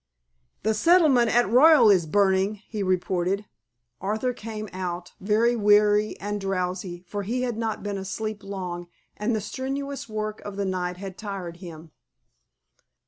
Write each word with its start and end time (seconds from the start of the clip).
"The 0.63 0.73
settlement 0.73 1.29
at 1.29 1.47
Royal 1.47 1.91
is 1.91 2.07
burning," 2.07 2.55
he 2.67 2.81
reported. 2.81 3.45
Arthur 3.99 4.33
came 4.33 4.67
out, 4.73 5.11
very 5.19 5.55
weary 5.55 6.19
and 6.19 6.41
drowsy, 6.41 7.05
for 7.07 7.21
he 7.21 7.43
had 7.43 7.55
not 7.55 7.83
been 7.83 7.99
asleep 7.99 8.43
long 8.43 8.87
and 9.15 9.35
the 9.35 9.41
strenuous 9.41 10.09
work 10.09 10.41
of 10.41 10.55
the 10.55 10.65
night 10.65 10.97
had 10.97 11.19
tired 11.19 11.57
him. 11.57 11.91